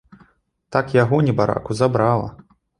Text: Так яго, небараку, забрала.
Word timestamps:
Так 0.77 0.85
яго, 1.03 1.21
небараку, 1.29 1.71
забрала. 1.85 2.27